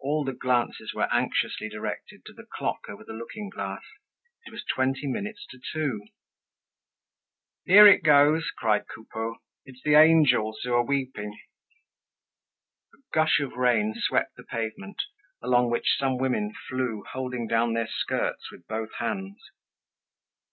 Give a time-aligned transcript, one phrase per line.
[0.00, 3.82] All the glances were anxiously directed to the clock over the looking glass;
[4.46, 6.02] it was twenty minutes to two.
[7.64, 9.38] "Here it goes!" cried Coupeau.
[9.64, 11.36] "It's the angels who're weeping."
[12.94, 15.02] A gush of rain swept the pavement,
[15.42, 19.50] along which some women flew, holding down their skirts with both hands.